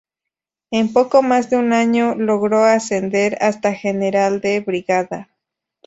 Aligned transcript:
En 0.71 0.93
poco 0.93 1.21
más 1.21 1.51
de 1.51 1.57
un 1.57 1.73
año, 1.73 2.15
logró 2.15 2.63
ascender 2.63 3.37
hasta 3.39 3.71
general 3.75 4.41
de 4.41 4.59
brigada. 4.59 5.29